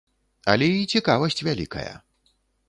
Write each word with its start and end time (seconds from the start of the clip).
Але 0.53 0.69
і 0.77 0.87
цікавасць 0.93 1.45
вялікая. 1.49 1.93